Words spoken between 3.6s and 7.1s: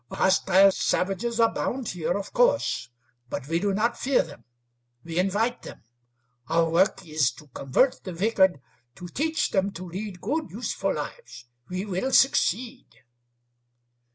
not fear them. We invite them. Our work